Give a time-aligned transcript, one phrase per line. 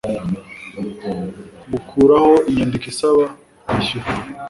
[1.71, 3.23] bukuraho inyandiko isaba
[3.67, 4.07] kwishyura